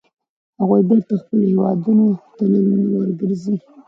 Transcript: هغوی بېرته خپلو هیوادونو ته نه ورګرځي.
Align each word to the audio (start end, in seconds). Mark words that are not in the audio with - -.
هغوی 0.59 0.81
بېرته 0.89 1.13
خپلو 1.21 1.43
هیوادونو 1.51 2.05
ته 2.35 2.43
نه 2.51 2.59
ورګرځي. 2.99 3.55